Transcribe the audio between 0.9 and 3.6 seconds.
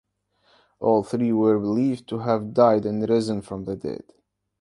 three were believed to have died and risen